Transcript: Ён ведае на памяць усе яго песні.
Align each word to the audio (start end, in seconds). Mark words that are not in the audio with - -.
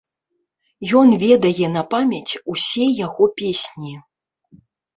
Ён 0.99 1.07
ведае 1.23 1.67
на 1.75 1.83
памяць 1.93 2.33
усе 2.55 2.89
яго 3.05 3.31
песні. 3.45 3.93